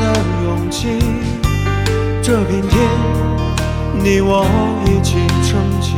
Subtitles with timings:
[0.00, 0.04] 的
[0.44, 0.98] 勇气？
[2.22, 2.78] 这片天，
[4.02, 4.44] 你我
[4.84, 5.94] 一起撑起。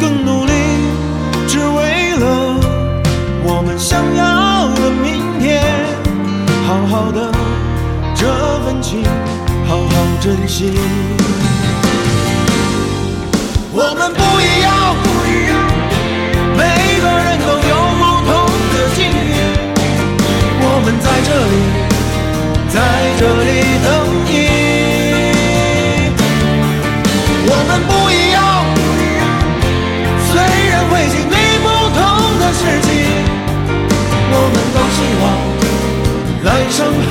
[0.00, 0.52] 更努力，
[1.48, 2.24] 只为了
[3.44, 5.62] 我们想要的明天。
[6.66, 7.32] 好好的
[8.14, 8.26] 这
[8.60, 9.02] 份情，
[9.66, 10.78] 好好珍惜。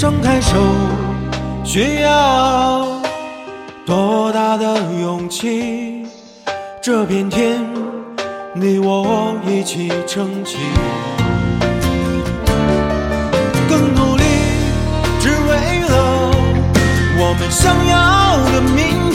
[0.00, 0.56] 张开手，
[1.62, 2.86] 需要
[3.84, 6.06] 多大的勇气？
[6.80, 7.62] 这片天，
[8.54, 10.56] 你我一起撑起。
[13.68, 14.24] 更努力，
[15.20, 16.30] 只为了
[17.18, 19.09] 我们想要的明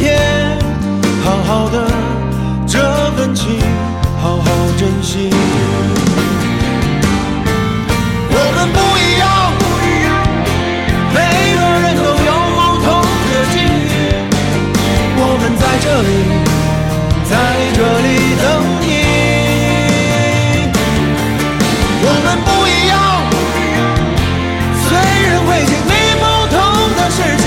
[17.29, 17.33] 在
[17.73, 18.07] 这里
[18.41, 18.45] 等
[18.81, 18.83] 你。
[22.07, 22.93] 我们不一样，
[24.87, 26.55] 虽然会经历不同
[26.95, 27.45] 的事情，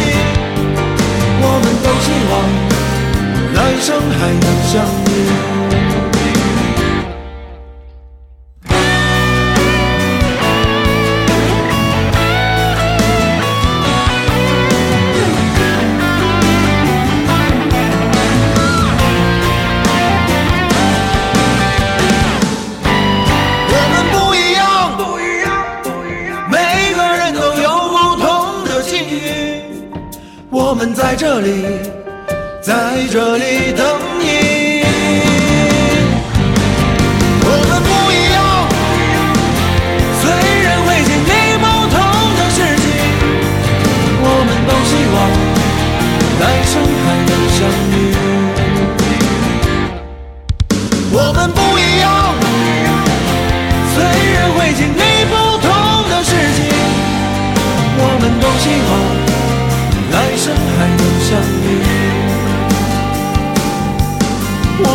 [1.40, 2.32] 我们都希望
[3.54, 4.74] 来生还能相
[5.06, 5.07] 遇
[30.68, 31.64] 我们在这里，
[32.60, 34.47] 在这里等你。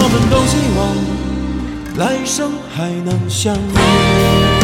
[0.06, 4.63] 我们都希望来生还能相遇。